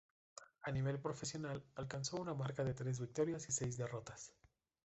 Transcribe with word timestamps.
A 0.63 0.71
nivel 0.71 0.97
profesional 0.99 1.63
alcanzó 1.75 2.17
una 2.19 2.33
marca 2.33 2.63
de 2.63 2.73
tres 2.73 2.99
victorias 2.99 3.47
y 3.49 3.51
seis 3.51 3.77
derrotas. 3.77 4.33